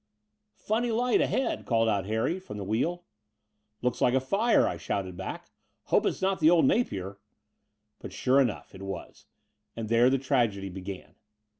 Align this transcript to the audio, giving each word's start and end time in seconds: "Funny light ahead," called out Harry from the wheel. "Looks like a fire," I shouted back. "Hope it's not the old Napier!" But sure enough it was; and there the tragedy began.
"Funny 0.57 0.89
light 0.89 1.21
ahead," 1.21 1.63
called 1.67 1.87
out 1.87 2.07
Harry 2.07 2.39
from 2.39 2.57
the 2.57 2.63
wheel. 2.63 3.05
"Looks 3.83 4.01
like 4.01 4.15
a 4.15 4.19
fire," 4.19 4.67
I 4.67 4.77
shouted 4.77 5.15
back. 5.15 5.51
"Hope 5.83 6.07
it's 6.07 6.23
not 6.23 6.39
the 6.39 6.49
old 6.49 6.65
Napier!" 6.65 7.19
But 7.99 8.11
sure 8.11 8.41
enough 8.41 8.73
it 8.73 8.81
was; 8.81 9.27
and 9.75 9.89
there 9.89 10.09
the 10.09 10.17
tragedy 10.17 10.69
began. 10.69 11.13